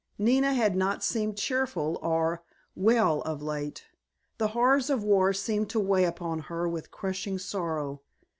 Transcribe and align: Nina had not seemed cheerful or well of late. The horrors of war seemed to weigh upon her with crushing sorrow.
Nina 0.17 0.55
had 0.55 0.75
not 0.75 1.03
seemed 1.03 1.37
cheerful 1.37 1.99
or 2.01 2.41
well 2.75 3.21
of 3.21 3.43
late. 3.43 3.83
The 4.39 4.47
horrors 4.47 4.89
of 4.89 5.03
war 5.03 5.31
seemed 5.31 5.69
to 5.69 5.79
weigh 5.79 6.05
upon 6.05 6.39
her 6.39 6.67
with 6.67 6.89
crushing 6.89 7.37
sorrow. 7.37 8.01